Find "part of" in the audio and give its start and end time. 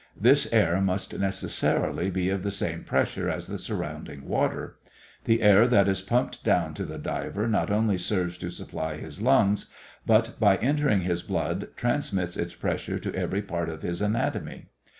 13.43-13.83